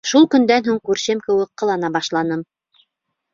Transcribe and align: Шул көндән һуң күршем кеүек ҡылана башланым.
Шул 0.11 0.23
көндән 0.35 0.63
һуң 0.67 0.79
күршем 0.89 1.21
кеүек 1.27 1.51
ҡылана 1.63 1.93
башланым. 1.99 2.43